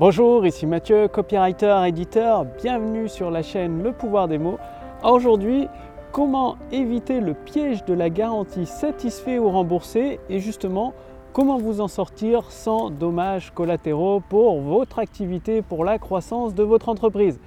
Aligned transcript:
Bonjour, 0.00 0.46
ici 0.46 0.64
Mathieu, 0.64 1.08
copywriter, 1.08 1.82
éditeur. 1.86 2.46
Bienvenue 2.46 3.06
sur 3.06 3.30
la 3.30 3.42
chaîne 3.42 3.82
Le 3.82 3.92
pouvoir 3.92 4.28
des 4.28 4.38
mots. 4.38 4.58
Aujourd'hui, 5.04 5.68
comment 6.10 6.56
éviter 6.72 7.20
le 7.20 7.34
piège 7.34 7.84
de 7.84 7.92
la 7.92 8.08
garantie 8.08 8.64
satisfait 8.64 9.38
ou 9.38 9.50
remboursé 9.50 10.18
et 10.30 10.38
justement 10.38 10.94
comment 11.34 11.58
vous 11.58 11.82
en 11.82 11.86
sortir 11.86 12.50
sans 12.50 12.88
dommages 12.88 13.50
collatéraux 13.50 14.22
pour 14.26 14.62
votre 14.62 15.00
activité, 15.00 15.60
pour 15.60 15.84
la 15.84 15.98
croissance 15.98 16.54
de 16.54 16.62
votre 16.62 16.88
entreprise? 16.88 17.38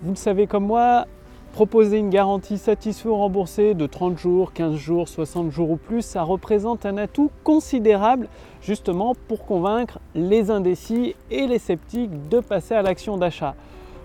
Vous 0.00 0.10
le 0.10 0.16
savez 0.16 0.46
comme 0.46 0.66
moi, 0.66 1.06
Proposer 1.52 1.98
une 1.98 2.10
garantie 2.10 2.58
satisfait 2.58 3.08
ou 3.08 3.16
remboursée 3.16 3.74
de 3.74 3.86
30 3.86 4.16
jours, 4.16 4.52
15 4.52 4.76
jours, 4.76 5.08
60 5.08 5.50
jours 5.50 5.70
ou 5.70 5.76
plus, 5.76 6.02
ça 6.02 6.22
représente 6.22 6.86
un 6.86 6.96
atout 6.96 7.30
considérable 7.42 8.28
justement 8.62 9.14
pour 9.26 9.44
convaincre 9.44 9.98
les 10.14 10.50
indécis 10.50 11.16
et 11.30 11.48
les 11.48 11.58
sceptiques 11.58 12.28
de 12.28 12.38
passer 12.38 12.74
à 12.74 12.82
l'action 12.82 13.16
d'achat. 13.16 13.56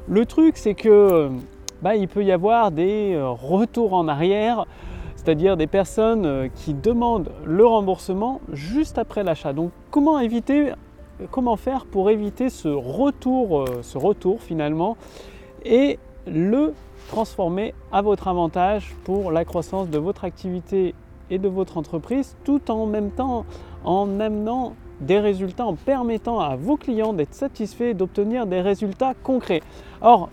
Le 0.08 0.26
truc 0.26 0.58
c'est 0.58 0.74
que 0.74 1.30
bah, 1.84 1.96
il 1.96 2.08
peut 2.08 2.24
y 2.24 2.32
avoir 2.32 2.72
des 2.72 3.14
euh, 3.14 3.30
retours 3.30 3.94
en 3.94 4.08
arrière, 4.08 4.66
c'est-à-dire 5.16 5.56
des 5.56 5.68
personnes 5.68 6.26
euh, 6.26 6.48
qui 6.48 6.74
demandent 6.74 7.30
le 7.46 7.66
remboursement 7.66 8.42
juste 8.54 8.98
après 8.98 9.24
l'achat. 9.24 9.54
Donc 9.54 9.72
comment 9.92 10.20
éviter 10.20 10.72
comment 11.32 11.56
faire 11.58 11.86
pour 11.86 12.10
éviter 12.10 12.50
ce 12.50 12.70
retour, 12.70 13.62
euh, 13.62 13.66
ce 13.84 14.00
retour 14.00 14.42
finalement? 14.42 14.98
Et 15.64 16.00
le 16.28 16.74
transformer 17.08 17.74
à 17.92 18.02
votre 18.02 18.28
avantage 18.28 18.96
pour 19.04 19.32
la 19.32 19.46
croissance 19.46 19.90
de 19.90 19.98
votre 19.98 20.24
activité 20.24 20.94
et 21.30 21.40
de 21.40 21.48
votre 21.48 21.78
entreprise, 21.78 22.36
tout 22.44 22.72
en 22.72 22.86
même 22.86 23.12
temps 23.12 23.46
en 23.84 24.20
amenant 24.20 24.74
des 25.02 25.20
résultats, 25.20 25.66
en 25.66 25.76
permettant 25.76 26.40
à 26.40 26.56
vos 26.56 26.78
clients 26.78 27.14
d'être 27.14 27.34
satisfaits 27.34 27.84
et 27.84 27.94
d'obtenir 27.94 28.46
des 28.46 28.62
résultats 28.62 29.14
concrets. 29.24 29.62
Or, 30.02 30.30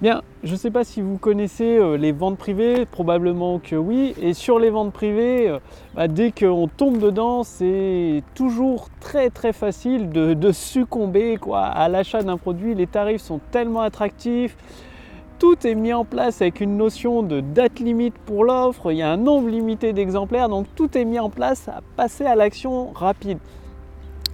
bien, 0.00 0.22
je 0.42 0.52
ne 0.52 0.56
sais 0.56 0.70
pas 0.70 0.84
si 0.84 1.02
vous 1.02 1.18
connaissez 1.18 1.76
euh, 1.76 1.96
les 1.96 2.12
ventes 2.12 2.38
privées, 2.38 2.86
probablement 2.86 3.58
que 3.58 3.76
oui. 3.76 4.14
Et 4.20 4.32
sur 4.32 4.58
les 4.58 4.70
ventes 4.70 4.92
privées, 4.92 5.48
euh, 5.48 5.58
bah, 5.94 6.08
dès 6.08 6.32
qu'on 6.32 6.68
tombe 6.68 6.98
dedans, 6.98 7.42
c'est 7.42 8.22
toujours 8.34 8.88
très 9.00 9.30
très 9.30 9.52
facile 9.52 10.08
de, 10.08 10.34
de 10.34 10.52
succomber 10.52 11.36
quoi, 11.36 11.64
à 11.64 11.88
l'achat 11.88 12.22
d'un 12.22 12.38
produit. 12.38 12.74
Les 12.74 12.86
tarifs 12.86 13.22
sont 13.22 13.40
tellement 13.50 13.80
attractifs 13.80 14.56
tout 15.38 15.66
est 15.66 15.74
mis 15.74 15.92
en 15.92 16.04
place 16.04 16.40
avec 16.40 16.60
une 16.60 16.76
notion 16.76 17.22
de 17.22 17.40
date 17.40 17.78
limite 17.80 18.14
pour 18.24 18.44
l'offre, 18.44 18.90
il 18.92 18.98
y 18.98 19.02
a 19.02 19.10
un 19.10 19.16
nombre 19.16 19.48
limité 19.48 19.92
d'exemplaires, 19.92 20.48
donc 20.48 20.66
tout 20.74 20.96
est 20.96 21.04
mis 21.04 21.18
en 21.18 21.30
place 21.30 21.68
à 21.68 21.80
passer 21.96 22.24
à 22.24 22.34
l'action 22.34 22.90
rapide. 22.94 23.38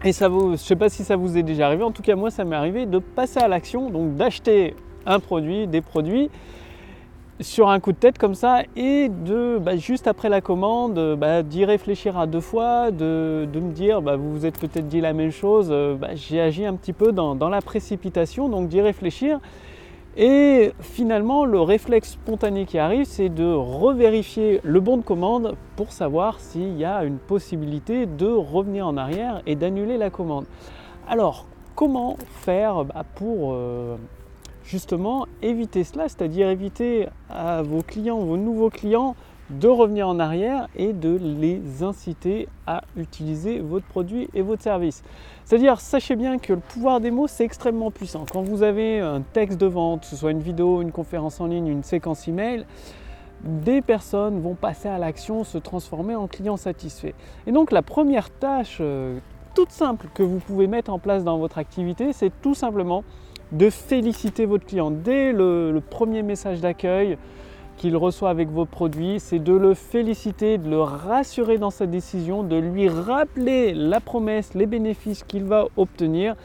Et 0.04 0.12
ça 0.12 0.28
vous, 0.28 0.46
je 0.46 0.52
ne 0.52 0.56
sais 0.56 0.76
pas 0.76 0.88
si 0.88 1.04
ça 1.04 1.16
vous 1.16 1.36
est 1.36 1.42
déjà 1.42 1.66
arrivé, 1.66 1.82
en 1.82 1.92
tout 1.92 2.02
cas 2.02 2.16
moi 2.16 2.30
ça 2.30 2.44
m'est 2.44 2.56
arrivé 2.56 2.86
de 2.86 2.98
passer 2.98 3.40
à 3.40 3.48
l'action, 3.48 3.90
donc 3.90 4.16
d'acheter 4.16 4.74
un 5.06 5.20
produit, 5.20 5.66
des 5.66 5.80
produits 5.80 6.30
sur 7.40 7.70
un 7.70 7.80
coup 7.80 7.90
de 7.90 7.96
tête 7.96 8.18
comme 8.18 8.34
ça 8.34 8.62
et 8.76 9.08
de 9.08 9.58
bah, 9.58 9.76
juste 9.76 10.06
après 10.06 10.28
la 10.28 10.40
commande 10.40 11.16
bah, 11.16 11.42
d'y 11.42 11.64
réfléchir 11.64 12.16
à 12.16 12.26
deux 12.28 12.40
fois, 12.40 12.92
de, 12.92 13.48
me 13.52 13.72
dire 13.72 14.02
bah, 14.02 14.16
vous 14.16 14.32
vous 14.32 14.46
êtes 14.46 14.58
peut-être 14.58 14.86
dit 14.86 15.00
la 15.00 15.12
même 15.12 15.32
chose, 15.32 15.68
euh, 15.70 15.96
j'ai 16.14 16.40
agi 16.40 16.64
un 16.64 16.74
petit 16.74 16.92
peu 16.92 17.10
dans 17.10 17.48
la 17.48 17.60
précipitation, 17.60 18.48
donc 18.48 18.68
d'y 18.68 18.80
réfléchir 18.80 19.40
et 20.16 20.72
finalement, 20.80 21.46
le 21.46 21.60
réflexe 21.60 22.12
spontané 22.12 22.66
qui 22.66 22.78
arrive, 22.78 23.04
c'est 23.04 23.30
de 23.30 23.50
revérifier 23.50 24.60
le 24.62 24.80
bon 24.80 24.98
de 24.98 25.02
commande 25.02 25.56
pour 25.76 25.92
savoir 25.92 26.38
s'il 26.38 26.76
y 26.76 26.84
a 26.84 27.04
une 27.04 27.18
possibilité 27.18 28.04
de 28.04 28.26
revenir 28.26 28.86
en 28.86 28.98
arrière 28.98 29.40
et 29.46 29.56
d'annuler 29.56 29.96
la 29.96 30.10
commande. 30.10 30.44
Alors, 31.08 31.46
comment 31.74 32.18
faire 32.42 32.84
bah, 32.84 33.04
pour 33.14 33.54
euh, 33.54 33.96
justement 34.64 35.26
éviter 35.40 35.82
cela, 35.82 36.08
c'est-à-dire 36.08 36.48
éviter 36.48 37.08
à 37.30 37.62
vos 37.62 37.82
clients, 37.82 38.18
vos 38.18 38.36
nouveaux 38.36 38.70
clients, 38.70 39.16
de 39.52 39.68
revenir 39.68 40.08
en 40.08 40.18
arrière 40.18 40.68
et 40.76 40.92
de 40.92 41.18
les 41.20 41.82
inciter 41.82 42.48
à 42.66 42.82
utiliser 42.96 43.60
votre 43.60 43.86
produit 43.86 44.28
et 44.34 44.42
votre 44.42 44.62
service. 44.62 45.02
C'est-à-dire, 45.44 45.80
sachez 45.80 46.16
bien 46.16 46.38
que 46.38 46.54
le 46.54 46.60
pouvoir 46.60 47.00
des 47.00 47.10
mots, 47.10 47.26
c'est 47.26 47.44
extrêmement 47.44 47.90
puissant. 47.90 48.24
Quand 48.30 48.42
vous 48.42 48.62
avez 48.62 49.00
un 49.00 49.20
texte 49.20 49.60
de 49.60 49.66
vente, 49.66 50.02
que 50.02 50.06
ce 50.06 50.16
soit 50.16 50.30
une 50.30 50.40
vidéo, 50.40 50.80
une 50.82 50.92
conférence 50.92 51.40
en 51.40 51.46
ligne, 51.46 51.66
une 51.66 51.82
séquence 51.82 52.26
email, 52.28 52.64
des 53.44 53.82
personnes 53.82 54.40
vont 54.40 54.54
passer 54.54 54.88
à 54.88 54.98
l'action, 54.98 55.44
se 55.44 55.58
transformer 55.58 56.14
en 56.14 56.28
clients 56.28 56.56
satisfaits. 56.56 57.14
Et 57.46 57.52
donc 57.52 57.72
la 57.72 57.82
première 57.82 58.30
tâche 58.30 58.78
euh, 58.80 59.18
toute 59.54 59.70
simple 59.70 60.06
que 60.14 60.22
vous 60.22 60.38
pouvez 60.38 60.66
mettre 60.66 60.92
en 60.92 60.98
place 60.98 61.24
dans 61.24 61.38
votre 61.38 61.58
activité, 61.58 62.12
c'est 62.12 62.32
tout 62.40 62.54
simplement 62.54 63.04
de 63.50 63.68
féliciter 63.68 64.46
votre 64.46 64.64
client. 64.64 64.90
Dès 64.90 65.32
le 65.32 65.82
premier 65.90 66.22
message 66.22 66.60
d'accueil, 66.60 67.18
qu'il 67.82 67.96
reçoit 67.96 68.30
avec 68.30 68.48
vos 68.48 68.64
produits, 68.64 69.18
c'est 69.18 69.40
de 69.40 69.52
le 69.52 69.74
féliciter, 69.74 70.56
de 70.56 70.70
le 70.70 70.80
rassurer 70.80 71.58
dans 71.58 71.72
sa 71.72 71.86
décision, 71.86 72.44
de 72.44 72.54
lui 72.54 72.88
rappeler 72.88 73.74
la 73.74 73.98
promesse, 73.98 74.54
les 74.54 74.66
bénéfices 74.66 75.24
qu'il 75.24 75.42
va 75.42 75.66
obtenir. 75.76 76.36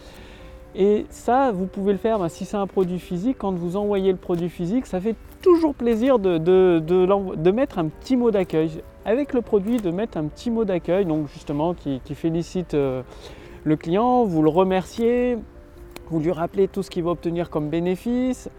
Et 0.75 1.05
ça, 1.11 1.51
vous 1.51 1.67
pouvez 1.67 1.91
le 1.91 1.99
faire 1.99 2.17
ben, 2.17 2.27
si 2.27 2.43
c'est 2.43 2.57
un 2.57 2.65
produit 2.65 2.97
physique. 2.97 3.37
Quand 3.37 3.51
vous 3.51 3.77
envoyez 3.77 4.11
le 4.11 4.17
produit 4.17 4.49
physique, 4.49 4.87
ça 4.87 4.99
fait 4.99 5.15
toujours 5.43 5.75
plaisir 5.75 6.17
de, 6.17 7.51
mettre 7.51 7.77
un 7.77 7.87
petit 7.87 8.17
mot 8.17 8.31
d'accueil. 8.31 8.81
Avec 9.05 9.35
le 9.35 9.43
produit, 9.43 9.77
de 9.77 9.91
mettre 9.91 10.17
un 10.17 10.25
petit 10.25 10.49
mot 10.49 10.65
d'accueil, 10.65 11.05
donc 11.05 11.27
justement 11.27 11.75
qui, 11.75 12.01
félicite 12.15 12.73
euh, 12.73 13.03
le 13.63 13.75
client, 13.75 14.23
vous 14.23 14.41
le 14.41 14.49
remerciez, 14.49 15.37
vous 16.09 16.19
lui 16.19 16.31
rappelez 16.31 16.67
tout 16.67 16.81
ce 16.81 16.89
qu'il 16.89 17.03
va 17.03 17.11
obtenir 17.11 17.51
comme 17.51 17.69
bénéfice. 17.69 18.49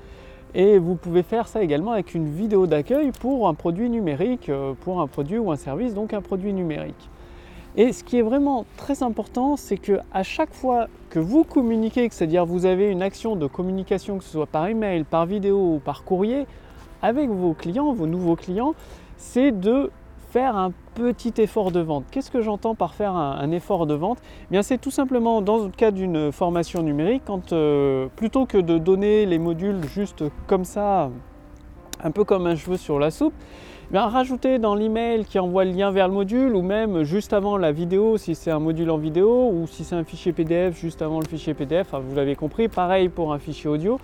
Et 0.55 0.79
vous 0.79 0.95
pouvez 0.95 1.23
faire 1.23 1.47
ça 1.47 1.63
également 1.63 1.93
avec 1.93 2.15
une 2.15 2.29
vidéo 2.29 2.67
d'accueil 2.67 3.13
pour 3.13 3.49
un 3.49 3.55
produit 3.55 3.91
numérique, 3.91 4.49
euh, 4.49 4.73
pour 4.81 5.01
un 5.01 5.07
produit 5.07 5.39
ou 5.39 5.53
un 5.53 5.57
service, 5.57 5.95
donc 5.95 6.15
un 6.15 6.23
produit 6.23 6.53
numérique. 6.53 7.11
Et 7.77 7.93
ce 7.93 8.03
qui 8.03 8.19
est 8.19 8.23
vraiment 8.23 8.65
très 8.77 9.03
important, 9.03 9.57
c'est 9.57 9.77
que 9.77 10.01
à 10.13 10.23
chaque 10.23 10.53
fois 10.53 10.89
que 11.11 11.19
vous 11.19 11.45
communiquez, 11.45 12.09
c'est-à-dire 12.11 12.47
vous 12.47 12.65
avez 12.65 12.91
une 12.91 13.03
action 13.03 13.37
de 13.37 13.47
communication, 13.47 14.19
que 14.19 14.25
ce 14.25 14.31
soit 14.31 14.47
par 14.47 14.67
email, 14.67 15.05
par 15.05 15.27
vidéo 15.27 15.75
ou 15.75 15.79
par 15.79 16.03
courrier, 16.03 16.47
avec 17.03 17.29
vos 17.29 17.53
clients, 17.53 17.93
vos 17.93 18.07
nouveaux 18.07 18.37
clients, 18.37 18.75
c'est 19.17 19.53
de 19.53 19.91
faire 20.31 20.57
un 20.57 20.73
petit 20.95 21.33
effort 21.39 21.71
de 21.71 21.81
vente. 21.81 22.05
Qu'est-ce 22.11 22.31
que 22.31 22.43
j'entends 22.43 22.75
par 22.75 22.95
faire 22.95 23.15
un, 23.15 23.51
effort 23.51 23.87
de 23.87 23.95
vente? 23.95 24.19
Eh 24.23 24.53
Bien, 24.53 24.63
c'est 24.63 24.79
tout 24.79 24.91
simplement 24.91 25.41
dans 25.41 25.59
le 25.59 25.71
cas 25.71 25.91
d'une 25.91 26.33
formation 26.33 26.83
numérique, 26.83 27.23
quand 27.27 27.53
euh, 27.53 28.09
plutôt 28.17 28.47
que 28.47 28.59
de 28.59 28.79
donner 28.79 29.27
les 29.27 29.39
modules 29.39 29.85
juste 29.89 30.25
comme 30.47 30.65
ça, 30.65 31.11
un 32.03 32.11
peu 32.11 32.25
comme 32.25 32.47
un 32.47 32.57
cheveu 32.57 32.77
sur 32.77 32.99
la 32.99 33.11
soupe, 33.11 33.35
eh 33.91 33.93
bien, 33.93 34.07
rajouter 34.07 34.59
dans 34.59 34.75
l'email 34.75 35.25
qui 35.25 35.39
envoie 35.39 35.65
le 35.65 35.71
lien 35.71 35.91
vers 35.91 36.09
le 36.09 36.15
module 36.15 36.55
ou 36.55 36.61
même 36.61 37.05
juste 37.05 37.33
avant 37.33 37.57
la 37.57 37.73
vidéo 37.73 38.19
si 38.19 38.35
c'est 38.35 38.51
un 38.51 38.59
module 38.59 38.91
en 38.91 38.99
vidéo 38.99 39.51
ou 39.51 39.67
si 39.67 39.83
c'est 39.83 39.95
un 39.95 40.05
fichier 40.05 40.35
PDF 40.35 40.79
juste 40.79 41.01
avant 41.01 41.21
le 41.21 41.27
fichier 41.27 41.55
PDF, 41.55 41.95
vous 41.95 42.15
l'avez 42.15 42.37
compris, 42.37 42.69
pareil 42.69 43.09
pour 43.09 43.33
un 43.33 43.39
fichier 43.39 43.71
audio, 43.71 43.99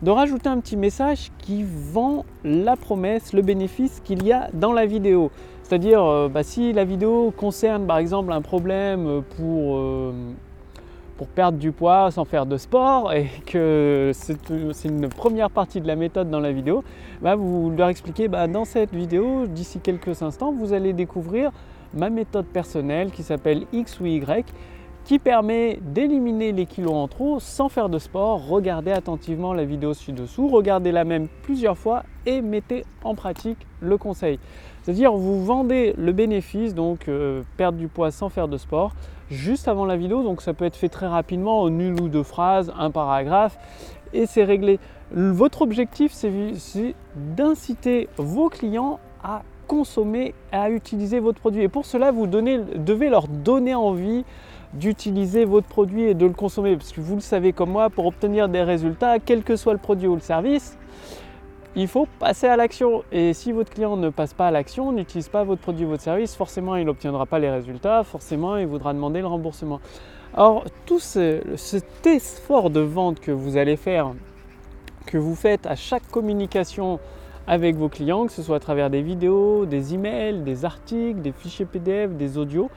de 0.00 0.10
rajouter 0.10 0.48
un 0.48 0.58
petit 0.60 0.76
message 0.76 1.30
qui 1.38 1.64
vend 1.64 2.24
la 2.44 2.76
promesse, 2.76 3.34
le 3.34 3.42
bénéfice 3.42 4.00
qu'il 4.02 4.24
y 4.24 4.32
a 4.32 4.48
dans 4.54 4.72
la 4.72 4.86
vidéo. 4.86 5.30
C'est-à-dire, 5.66 6.04
euh, 6.04 6.28
bah, 6.28 6.44
si 6.44 6.72
la 6.72 6.84
vidéo 6.84 7.32
concerne 7.36 7.88
par 7.88 7.98
exemple 7.98 8.30
un 8.30 8.40
problème 8.40 9.22
pour, 9.36 9.76
euh, 9.76 10.12
pour 11.16 11.26
perdre 11.26 11.58
du 11.58 11.72
poids 11.72 12.12
sans 12.12 12.24
faire 12.24 12.46
de 12.46 12.56
sport 12.56 13.12
et 13.12 13.26
que 13.46 14.12
c'est 14.14 14.84
une 14.84 15.08
première 15.08 15.50
partie 15.50 15.80
de 15.80 15.88
la 15.88 15.96
méthode 15.96 16.30
dans 16.30 16.38
la 16.38 16.52
vidéo, 16.52 16.84
bah, 17.20 17.34
vous 17.34 17.72
leur 17.76 17.88
expliquez 17.88 18.28
bah, 18.28 18.46
dans 18.46 18.64
cette 18.64 18.94
vidéo, 18.94 19.48
d'ici 19.48 19.80
quelques 19.80 20.22
instants, 20.22 20.52
vous 20.52 20.72
allez 20.72 20.92
découvrir 20.92 21.50
ma 21.94 22.10
méthode 22.10 22.46
personnelle 22.46 23.10
qui 23.10 23.24
s'appelle 23.24 23.66
X 23.72 23.98
ou 23.98 24.06
Y 24.06 24.46
qui 25.04 25.18
permet 25.18 25.78
d'éliminer 25.82 26.50
les 26.50 26.66
kilos 26.66 26.94
en 26.94 27.06
trop 27.06 27.38
sans 27.38 27.68
faire 27.68 27.88
de 27.88 27.98
sport. 27.98 28.46
Regardez 28.48 28.90
attentivement 28.90 29.52
la 29.52 29.64
vidéo 29.64 29.94
ci-dessous, 29.94 30.48
regardez-la 30.48 31.04
même 31.04 31.26
plusieurs 31.42 31.78
fois 31.78 32.04
et 32.24 32.40
mettez 32.40 32.84
en 33.04 33.14
pratique 33.14 33.58
le 33.80 33.98
conseil. 33.98 34.38
C'est-à-dire 34.86 35.12
vous 35.14 35.44
vendez 35.44 35.94
le 35.98 36.12
bénéfice, 36.12 36.72
donc 36.72 37.08
euh, 37.08 37.42
perdre 37.56 37.76
du 37.76 37.88
poids 37.88 38.12
sans 38.12 38.28
faire 38.28 38.46
de 38.46 38.56
sport, 38.56 38.92
juste 39.32 39.66
avant 39.66 39.84
la 39.84 39.96
vidéo. 39.96 40.22
Donc 40.22 40.42
ça 40.42 40.54
peut 40.54 40.64
être 40.64 40.76
fait 40.76 40.88
très 40.88 41.08
rapidement, 41.08 41.62
en 41.62 41.80
une 41.80 42.00
ou 42.00 42.08
deux 42.08 42.22
phrases, 42.22 42.72
un 42.78 42.92
paragraphe, 42.92 43.58
et 44.12 44.26
c'est 44.26 44.44
réglé. 44.44 44.78
Votre 45.10 45.62
objectif, 45.62 46.12
c'est 46.12 46.30
d'inciter 47.16 48.08
vos 48.16 48.48
clients 48.48 49.00
à 49.24 49.42
consommer, 49.66 50.34
à 50.52 50.70
utiliser 50.70 51.18
votre 51.18 51.40
produit. 51.40 51.64
Et 51.64 51.68
pour 51.68 51.84
cela, 51.84 52.12
vous 52.12 52.28
devez 52.28 53.08
leur 53.08 53.26
donner 53.26 53.74
envie 53.74 54.24
d'utiliser 54.72 55.44
votre 55.44 55.66
produit 55.66 56.04
et 56.04 56.14
de 56.14 56.26
le 56.26 56.32
consommer. 56.32 56.76
Parce 56.76 56.92
que 56.92 57.00
vous 57.00 57.16
le 57.16 57.20
savez 57.20 57.52
comme 57.52 57.70
moi, 57.70 57.90
pour 57.90 58.06
obtenir 58.06 58.48
des 58.48 58.62
résultats, 58.62 59.18
quel 59.18 59.42
que 59.42 59.56
soit 59.56 59.72
le 59.72 59.80
produit 59.80 60.06
ou 60.06 60.14
le 60.14 60.20
service, 60.20 60.78
il 61.76 61.88
faut 61.88 62.08
passer 62.18 62.46
à 62.46 62.56
l'action. 62.56 63.04
Et 63.12 63.34
si 63.34 63.52
votre 63.52 63.70
client 63.70 63.96
ne 63.96 64.08
passe 64.08 64.32
pas 64.32 64.48
à 64.48 64.50
l'action, 64.50 64.92
n'utilise 64.92 65.28
pas 65.28 65.44
votre 65.44 65.60
produit 65.60 65.84
ou 65.84 65.90
votre 65.90 66.02
service, 66.02 66.34
forcément 66.34 66.74
il 66.76 66.86
n'obtiendra 66.86 67.26
pas 67.26 67.38
les 67.38 67.50
résultats, 67.50 68.02
forcément 68.02 68.56
il 68.56 68.66
voudra 68.66 68.94
demander 68.94 69.20
le 69.20 69.26
remboursement. 69.26 69.80
Alors 70.34 70.64
tout 70.86 70.98
ce, 70.98 71.42
cet 71.56 72.06
effort 72.06 72.70
de 72.70 72.80
vente 72.80 73.20
que 73.20 73.30
vous 73.30 73.58
allez 73.58 73.76
faire, 73.76 74.12
que 75.06 75.18
vous 75.18 75.34
faites 75.34 75.66
à 75.66 75.76
chaque 75.76 76.10
communication 76.10 76.98
avec 77.46 77.76
vos 77.76 77.88
clients, 77.88 78.26
que 78.26 78.32
ce 78.32 78.42
soit 78.42 78.56
à 78.56 78.60
travers 78.60 78.90
des 78.90 79.02
vidéos, 79.02 79.66
des 79.66 79.94
emails, 79.94 80.40
des 80.40 80.64
articles, 80.64 81.20
des 81.20 81.32
fichiers 81.32 81.66
PDF, 81.66 82.10
des 82.12 82.38
audios, 82.38 82.70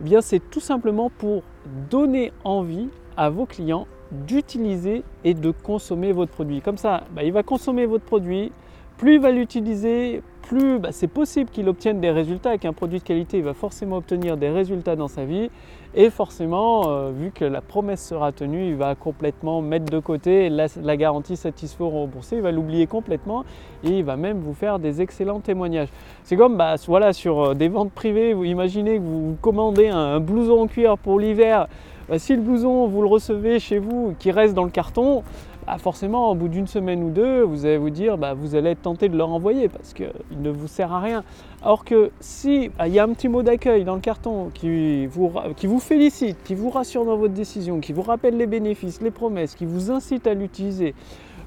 eh 0.00 0.04
bien 0.04 0.20
c'est 0.20 0.38
tout 0.38 0.60
simplement 0.60 1.10
pour 1.10 1.42
donner 1.90 2.32
envie 2.44 2.88
à 3.16 3.30
vos 3.30 3.46
clients 3.46 3.86
d'utiliser 4.14 5.02
et 5.24 5.34
de 5.34 5.50
consommer 5.50 6.12
votre 6.12 6.32
produit. 6.32 6.60
Comme 6.60 6.78
ça, 6.78 7.04
bah, 7.14 7.22
il 7.22 7.32
va 7.32 7.42
consommer 7.42 7.86
votre 7.86 8.04
produit, 8.04 8.52
plus 8.96 9.14
il 9.14 9.20
va 9.20 9.30
l'utiliser, 9.30 10.22
plus 10.42 10.78
bah, 10.78 10.90
c'est 10.92 11.08
possible 11.08 11.50
qu'il 11.50 11.68
obtienne 11.68 12.00
des 12.00 12.10
résultats. 12.10 12.50
Avec 12.50 12.64
un 12.64 12.72
produit 12.72 12.98
de 12.98 13.04
qualité, 13.04 13.38
il 13.38 13.44
va 13.44 13.54
forcément 13.54 13.96
obtenir 13.96 14.36
des 14.36 14.48
résultats 14.48 14.96
dans 14.96 15.08
sa 15.08 15.24
vie. 15.24 15.50
Et 15.96 16.10
forcément, 16.10 16.88
euh, 16.88 17.10
vu 17.10 17.30
que 17.30 17.44
la 17.44 17.60
promesse 17.60 18.04
sera 18.04 18.32
tenue, 18.32 18.66
il 18.66 18.74
va 18.74 18.96
complètement 18.96 19.62
mettre 19.62 19.84
de 19.84 20.00
côté 20.00 20.48
la, 20.48 20.96
garantie 20.96 21.36
satisfait 21.36 21.84
ou 21.84 21.88
remboursée. 21.88 22.36
Il 22.36 22.42
va 22.42 22.50
l'oublier 22.50 22.88
complètement 22.88 23.44
et 23.84 23.90
il 23.90 24.04
va 24.04 24.16
même 24.16 24.40
vous 24.40 24.54
faire 24.54 24.80
des 24.80 25.00
excellents 25.00 25.38
témoignages. 25.38 25.88
C'est 26.24 26.36
comme 26.36 26.56
bah, 26.56 26.74
voilà, 26.86 27.12
sur 27.12 27.40
euh, 27.40 27.54
des 27.54 27.68
ventes 27.68 27.92
privées, 27.92 28.34
vous 28.34 28.44
imaginez 28.44 28.96
que 28.96 29.02
vous 29.02 29.36
commandez 29.40 29.88
un, 29.88 30.18
blouson 30.18 30.62
en 30.62 30.66
cuir 30.66 30.98
pour 30.98 31.20
l'hiver. 31.20 31.68
Bah, 32.08 32.18
si 32.18 32.34
le 32.36 32.42
blouson, 32.42 32.86
vous 32.86 33.00
le 33.00 33.08
recevez 33.08 33.58
chez 33.58 33.78
vous, 33.78 34.14
qui 34.18 34.30
reste 34.30 34.54
dans 34.54 34.64
le 34.64 34.70
carton, 34.70 35.22
bah, 35.66 35.78
forcément, 35.78 36.30
au 36.30 36.34
bout 36.34 36.48
d'une 36.48 36.66
semaine 36.66 37.02
ou 37.02 37.10
deux, 37.10 37.42
vous 37.42 37.64
allez 37.64 37.78
vous 37.78 37.88
dire, 37.88 38.18
bah, 38.18 38.34
vous 38.34 38.54
allez 38.54 38.70
être 38.70 38.82
tenté 38.82 39.08
de 39.08 39.16
le 39.16 39.24
renvoyer 39.24 39.68
parce 39.68 39.94
qu'il 39.94 40.10
ne 40.42 40.50
vous 40.50 40.68
sert 40.68 40.92
à 40.92 41.00
rien. 41.00 41.24
Alors 41.62 41.84
que 41.86 42.10
si 42.20 42.68
bah, 42.76 42.86
il 42.86 42.92
y 42.92 42.98
a 42.98 43.04
un 43.04 43.08
petit 43.14 43.28
mot 43.28 43.42
d'accueil 43.42 43.84
dans 43.84 43.94
le 43.94 44.00
carton 44.00 44.50
qui 44.52 45.06
vous, 45.06 45.80
félicite, 45.80 46.36
qui 46.44 46.54
vous 46.54 46.68
rassure 46.68 47.06
dans 47.06 47.16
votre 47.16 47.32
décision, 47.32 47.80
qui 47.80 47.94
vous 47.94 48.02
rappelle 48.02 48.36
les 48.36 48.46
bénéfices, 48.46 49.00
les 49.00 49.10
promesses, 49.10 49.54
qui 49.54 49.64
vous 49.64 49.90
incite 49.90 50.26
à 50.26 50.34
l'utiliser, 50.34 50.94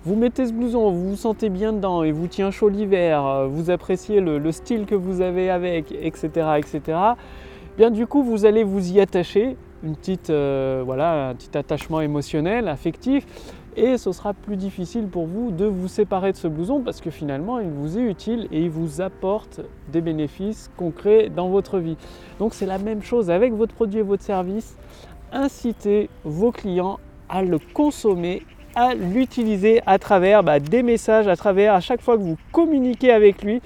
vous 0.04 0.16
mettez 0.16 0.48
ce 0.48 0.54
blouson, 0.54 0.90
vous 0.90 1.10
vous 1.10 1.16
sentez 1.16 1.50
bien 1.50 1.72
dedans 1.74 2.02
et 2.02 2.12
vous 2.12 2.28
tient 2.28 2.50
chaud 2.50 2.70
l'hiver, 2.70 3.48
vous 3.48 3.70
appréciez 3.70 4.20
le, 4.22 4.52
style 4.52 4.86
que 4.86 4.96
vous 4.96 5.22
avez 5.22 5.52
avec, 5.52 5.92
etc., 5.92 6.30
etc. 6.58 6.98
Bien 7.78 7.92
du 7.92 8.08
coup, 8.08 8.24
vous 8.24 8.46
allez 8.46 8.64
vous 8.64 8.92
y 8.92 9.00
attacher, 9.00 9.58
une 9.84 9.96
petite, 9.96 10.30
euh, 10.30 10.82
voilà, 10.86 11.30
un 11.30 11.36
petit 11.36 11.58
attachement 11.58 12.02
émotionnel, 12.02 12.68
affectif, 12.68 13.26
et 13.78 14.00
ce 14.00 14.12
sera 14.12 14.34
plus 14.34 14.58
difficile 14.58 15.08
pour 15.08 15.28
vous 15.28 15.52
de 15.52 15.66
vous 15.66 15.88
séparer 15.88 16.32
de 16.32 16.38
ce 16.38 16.48
blouson 16.48 16.82
parce 16.82 17.00
que 17.00 17.12
finalement 17.12 17.60
il 17.60 17.70
vous 17.70 18.00
est 18.00 18.02
utile 18.02 18.48
et 18.52 18.64
il 18.64 18.72
vous 18.72 19.02
apporte 19.02 19.62
des 19.92 20.02
bénéfices 20.02 20.72
concrets 20.76 21.30
dans 21.30 21.50
votre 21.50 21.78
vie. 21.78 21.96
Donc 22.40 22.56
c'est 22.56 22.66
la 22.66 22.80
même 22.80 23.04
chose 23.04 23.30
avec 23.30 23.54
votre 23.54 23.76
produit 23.76 24.00
et 24.00 24.04
votre 24.04 24.24
service. 24.24 24.76
Incitez 25.32 26.10
vos 26.24 26.52
clients 26.52 26.98
à 27.30 27.44
le 27.44 27.60
consommer, 27.60 28.48
à 28.74 28.96
l'utiliser 28.96 29.82
à 29.86 30.00
travers 30.00 30.42
bah, 30.42 30.60
des 30.60 30.82
messages, 30.82 31.28
à 31.28 31.36
travers 31.36 31.76
à 31.76 31.80
chaque 31.80 32.02
fois 32.02 32.18
que 32.18 32.24
vous 32.24 32.38
communiquez 32.52 33.12
avec 33.12 33.44
lui. 33.44 33.62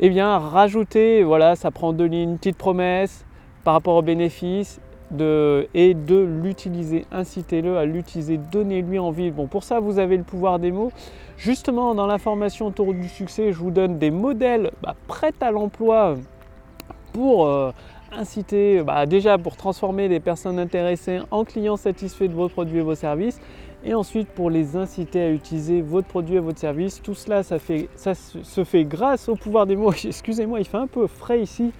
Eh 0.00 0.08
bien, 0.08 0.38
rajoutez, 0.38 1.22
voilà, 1.22 1.54
ça 1.54 1.70
prend 1.70 1.92
deux 1.92 2.06
lignes, 2.06 2.30
une 2.30 2.38
petite 2.38 2.56
promesse 2.56 3.26
par 3.62 3.74
rapport 3.74 3.96
aux 3.96 4.02
bénéfices 4.02 4.80
et 5.12 5.94
de 5.94 6.16
l'utiliser. 6.42 7.06
Incitez-le 7.12 7.76
à 7.76 7.84
l'utiliser, 7.84 8.38
donnez-lui 8.38 8.98
envie. 8.98 9.30
Bon, 9.30 9.46
pour 9.46 9.62
ça, 9.62 9.80
vous 9.80 9.98
avez 9.98 10.16
le 10.16 10.24
pouvoir 10.24 10.58
des 10.58 10.72
mots. 10.72 10.92
Justement, 11.36 11.94
dans 11.94 12.06
la 12.06 12.18
formation 12.18 12.66
autour 12.66 12.94
du 12.94 13.08
succès, 13.08 13.52
je 13.52 13.58
vous 13.58 13.70
donne 13.70 13.98
des 13.98 14.10
modèles 14.10 14.70
bah, 14.82 14.94
prêts 15.06 15.34
à 15.40 15.50
l'emploi 15.50 16.16
pour 17.12 17.46
euh, 17.46 17.70
inciter, 18.12 18.82
bah, 18.82 19.06
déjà 19.06 19.38
pour 19.38 19.56
transformer 19.56 20.08
les 20.08 20.20
personnes 20.20 20.58
intéressées 20.58 21.20
en 21.30 21.44
clients 21.44 21.76
satisfaits 21.76 22.28
de 22.28 22.34
vos 22.34 22.48
produits 22.48 22.78
et 22.78 22.82
vos 22.82 22.94
services, 22.94 23.40
et 23.84 23.94
ensuite 23.94 24.28
pour 24.28 24.50
les 24.50 24.76
inciter 24.76 25.22
à 25.22 25.30
utiliser 25.30 25.82
votre 25.82 26.08
produit 26.08 26.36
et 26.36 26.40
votre 26.40 26.58
service. 26.58 27.02
Tout 27.02 27.14
cela, 27.14 27.42
ça, 27.42 27.58
fait, 27.58 27.88
ça 27.96 28.14
se 28.14 28.64
fait 28.64 28.84
grâce 28.84 29.28
au 29.28 29.36
pouvoir 29.36 29.66
des 29.66 29.76
mots. 29.76 29.92
Excusez-moi, 30.04 30.60
il 30.60 30.66
fait 30.66 30.78
un 30.78 30.86
peu 30.86 31.06
frais 31.06 31.40
ici. 31.40 31.72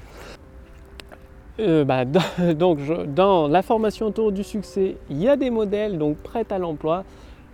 Euh, 1.60 1.84
bah, 1.84 2.04
dans 2.54 3.48
la 3.48 3.62
formation 3.62 4.06
autour 4.06 4.32
du 4.32 4.42
succès, 4.42 4.96
il 5.08 5.22
y 5.22 5.28
a 5.28 5.36
des 5.36 5.50
modèles 5.50 5.98
donc 5.98 6.16
prêts 6.16 6.46
à 6.50 6.58
l'emploi 6.58 7.04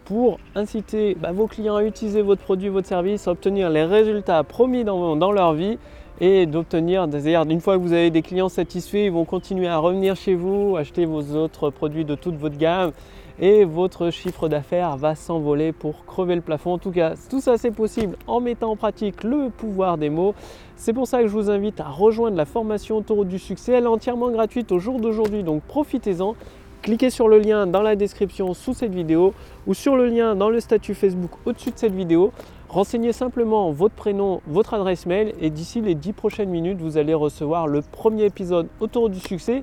pour 0.06 0.38
inciter 0.55 1.17
bah, 1.20 1.32
vos 1.32 1.47
clients 1.47 1.76
à 1.76 1.85
utiliser 1.85 2.23
votre 2.23 2.43
produit, 2.43 2.69
votre 2.69 2.88
service, 2.88 3.29
à 3.29 3.32
obtenir 3.32 3.69
les 3.69 3.85
résultats 3.85 4.43
promis 4.43 4.85
dans 4.85 5.32
leur 5.32 5.52
vie 5.52 5.79
et 6.20 6.46
d'obtenir, 6.46 7.06
c'est-à-dire 7.11 7.44
une 7.49 7.61
fois 7.61 7.76
que 7.76 7.82
vous 7.82 7.93
avez 7.93 8.11
des 8.11 8.22
clients 8.22 8.49
satisfaits, 8.49 9.06
ils 9.06 9.12
vont 9.12 9.25
continuer 9.25 9.69
à 9.69 9.78
revenir 9.78 10.17
chez 10.17 10.34
vous, 10.34 10.76
acheter 10.76 11.06
vos 11.06 11.34
autres 11.34 11.70
produits 11.70 12.05
de 12.05 12.14
toute 12.14 12.37
votre 12.37 12.58
gamme 12.58 12.93
et 13.38 13.64
votre 13.64 14.11
chiffre 14.11 14.49
d'affaires 14.49 14.99
va 14.99 15.14
s'envoler 15.14 15.72
pour 15.72 16.05
crever 16.05 16.34
le 16.34 16.43
plafond. 16.43 16.75
En 16.75 16.78
tout 16.78 16.90
cas, 16.90 17.14
tout 17.31 17.40
ça 17.40 17.56
c'est 17.56 17.70
possible 17.70 18.17
en 18.26 18.40
mettant 18.40 18.70
en 18.70 18.76
pratique 18.76 19.25
le 19.25 19.49
pouvoir 19.49 19.96
des 19.96 20.11
mots. 20.11 20.34
C'est 20.76 20.93
pour 20.93 21.06
ça 21.06 21.22
que 21.22 21.28
je 21.28 21.32
vous 21.32 21.50
invite 21.50 21.81
à 21.81 21.88
rejoindre 21.88 22.37
la 22.37 22.44
formation 22.44 22.99
autour 22.99 23.25
du 23.25 23.38
succès. 23.38 23.72
Elle 23.72 23.84
est 23.84 23.88
entièrement 23.88 24.31
gratuite 24.31 24.72
au 24.72 24.78
jour 24.78 25.00
d'aujourd'hui, 25.00 25.43
donc 25.43 25.62
profitez-en. 25.62 26.37
Cliquez 26.82 27.11
sur 27.11 27.29
le 27.29 27.38
lien 27.38 27.67
dans 27.67 27.82
la 27.82 27.94
description 27.94 28.55
sous 28.55 28.73
cette 28.73 28.94
vidéo 28.94 29.35
ou 29.67 29.75
sur 29.75 29.97
le 29.97 30.06
lien 30.06 30.35
dans 30.35 30.49
le 30.49 30.61
statut 30.61 30.94
Facebook 30.94 31.31
au-dessus 31.44 31.73
de 31.73 31.79
cette 31.79 31.94
vidéo. 31.94 32.32
Renseignez 32.71 33.12
simplement 33.12 33.71
votre 33.71 33.94
prénom, 33.94 34.41
votre 34.47 34.73
adresse 34.73 35.05
mail 35.05 35.35
et 35.43 35.50
d'ici 35.50 35.82
les 35.82 35.94
10 35.94 36.15
prochaines 36.15 36.49
minutes, 36.49 36.81
vous 36.81 36.97
allez 36.97 37.12
recevoir 37.12 37.67
le 37.67 37.82
premier 37.82 38.25
épisode 38.25 38.69
autour 38.81 39.11
du 39.11 39.21
succès. 39.21 39.62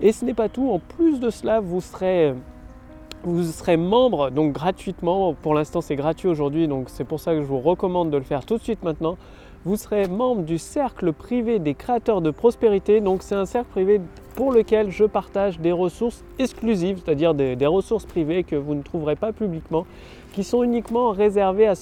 Et 0.00 0.12
ce 0.12 0.24
n'est 0.24 0.34
pas 0.34 0.48
tout, 0.48 0.70
en 0.70 0.78
plus 0.78 1.18
de 1.18 1.30
cela, 1.30 1.58
vous 1.58 1.80
serez 1.80 2.32
vous 3.24 3.42
serez 3.44 3.76
membre 3.76 4.30
donc 4.30 4.52
gratuitement. 4.52 5.34
Pour 5.34 5.54
l'instant, 5.54 5.80
c'est 5.80 5.96
gratuit 5.96 6.28
aujourd'hui, 6.28 6.68
donc 6.68 6.90
c'est 6.90 7.04
pour 7.04 7.18
ça 7.18 7.34
que 7.34 7.40
je 7.40 7.46
vous 7.46 7.60
recommande 7.60 8.10
de 8.10 8.16
le 8.16 8.24
faire 8.24 8.44
tout 8.44 8.58
de 8.58 8.62
suite 8.62 8.82
maintenant. 8.84 9.16
Vous 9.64 9.76
serez 9.76 10.08
membre 10.08 10.42
du 10.42 10.58
cercle 10.58 11.12
privé 11.12 11.60
des 11.60 11.74
créateurs 11.74 12.20
de 12.20 12.32
prospérité. 12.32 13.00
Donc, 13.00 13.22
c'est 13.22 13.36
un 13.36 13.46
cercle 13.46 13.70
privé 13.70 14.00
pour 14.34 14.52
lequel 14.52 14.90
je 14.90 15.04
partage 15.04 15.60
des 15.60 15.70
ressources 15.70 16.24
exclusives, 16.40 17.00
c'est-à-dire 17.04 17.32
des, 17.32 17.66
ressources 17.66 18.04
privées 18.04 18.42
que 18.42 18.56
vous 18.56 18.74
ne 18.74 18.82
trouverez 18.82 19.14
pas 19.14 19.32
publiquement, 19.32 19.86
qui 20.32 20.42
sont 20.42 20.64
uniquement 20.64 21.10
réservées 21.10 21.72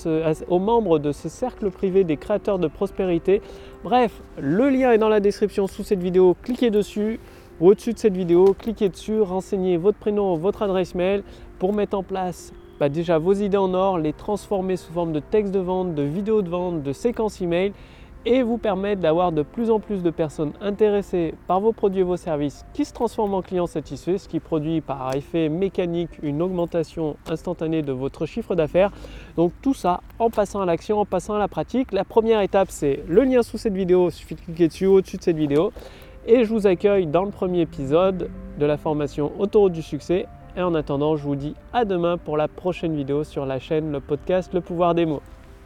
aux 0.48 0.58
membres 0.58 0.98
de 0.98 1.12
ce 1.12 1.30
cercle 1.30 1.70
privé 1.70 2.04
des 2.04 2.18
créateurs 2.18 2.58
de 2.58 2.68
prospérité. 2.68 3.40
Bref, 3.82 4.20
le 4.38 4.68
lien 4.68 4.92
est 4.92 4.98
dans 4.98 5.08
la 5.08 5.20
description 5.20 5.66
sous 5.66 5.82
cette 5.82 6.02
vidéo. 6.02 6.36
Cliquez 6.42 6.70
dessus 6.70 7.18
au-dessus 7.60 7.92
de 7.92 7.98
cette 7.98 8.16
vidéo, 8.16 8.54
cliquez 8.58 8.88
dessus, 8.88 9.20
renseignez 9.20 9.76
votre 9.76 9.98
prénom, 9.98 10.34
votre 10.36 10.62
adresse 10.62 10.94
mail 10.94 11.22
pour 11.58 11.74
mettre 11.74 11.96
en 11.96 12.02
place 12.02 12.52
bah, 12.80 12.88
déjà 12.88 13.18
vos 13.18 13.34
idées 13.34 13.58
en 13.58 13.74
or, 13.74 13.98
les 13.98 14.14
transformer 14.14 14.76
sous 14.76 14.90
forme 14.92 15.12
de 15.12 15.20
texte 15.20 15.52
de 15.52 15.58
vente, 15.58 15.94
de 15.94 16.02
vidéos 16.02 16.40
de 16.40 16.48
vente, 16.48 16.82
de 16.82 16.92
séquences 16.94 17.42
email 17.42 17.72
et 18.24 18.42
vous 18.42 18.56
permettre 18.56 19.02
d'avoir 19.02 19.32
de 19.32 19.42
plus 19.42 19.70
en 19.70 19.80
plus 19.80 20.02
de 20.02 20.10
personnes 20.10 20.52
intéressées 20.62 21.34
par 21.46 21.60
vos 21.60 21.72
produits 21.72 22.00
et 22.00 22.04
vos 22.04 22.16
services 22.16 22.64
qui 22.72 22.86
se 22.86 22.92
transforment 22.92 23.34
en 23.34 23.42
clients 23.42 23.66
satisfaits, 23.66 24.18
ce 24.18 24.28
qui 24.28 24.40
produit 24.40 24.80
par 24.80 25.14
effet 25.14 25.50
mécanique 25.50 26.10
une 26.22 26.40
augmentation 26.40 27.16
instantanée 27.28 27.82
de 27.82 27.92
votre 27.92 28.24
chiffre 28.24 28.54
d'affaires. 28.54 28.92
Donc 29.36 29.52
tout 29.60 29.74
ça 29.74 30.00
en 30.18 30.30
passant 30.30 30.62
à 30.62 30.66
l'action, 30.66 31.00
en 31.00 31.04
passant 31.04 31.34
à 31.34 31.38
la 31.38 31.48
pratique. 31.48 31.92
La 31.92 32.04
première 32.04 32.40
étape, 32.40 32.70
c'est 32.70 33.02
le 33.06 33.24
lien 33.24 33.42
sous 33.42 33.58
cette 33.58 33.74
vidéo, 33.74 34.08
il 34.08 34.12
suffit 34.12 34.36
de 34.36 34.40
cliquer 34.40 34.68
dessus 34.68 34.86
au-dessus 34.86 35.18
de 35.18 35.22
cette 35.22 35.36
vidéo 35.36 35.70
et 36.26 36.44
je 36.44 36.52
vous 36.52 36.66
accueille 36.66 37.06
dans 37.06 37.24
le 37.24 37.30
premier 37.30 37.60
épisode 37.60 38.30
de 38.58 38.66
la 38.66 38.76
formation 38.76 39.32
Autoroute 39.38 39.72
du 39.72 39.82
succès. 39.82 40.26
Et 40.56 40.62
en 40.62 40.74
attendant, 40.74 41.16
je 41.16 41.22
vous 41.22 41.36
dis 41.36 41.54
à 41.72 41.84
demain 41.84 42.18
pour 42.18 42.36
la 42.36 42.48
prochaine 42.48 42.96
vidéo 42.96 43.24
sur 43.24 43.46
la 43.46 43.58
chaîne, 43.58 43.92
le 43.92 44.00
podcast 44.00 44.52
Le 44.52 44.60
pouvoir 44.60 44.94
des 44.94 45.06
mots. 45.06 45.22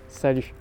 Salut 0.09 0.55